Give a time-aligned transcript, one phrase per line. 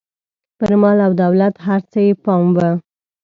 [0.57, 2.59] پر مال او دولت هر څه یې پام و.